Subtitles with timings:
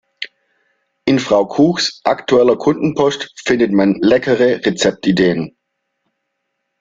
[1.05, 5.55] In Frau Kuchs aktueller Kundenpost findet man leckere Rezeptideen.